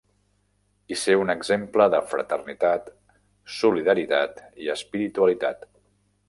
[0.93, 2.89] I ser un exemple de fraternitat,
[3.59, 5.71] solidaritat i espiritualitat.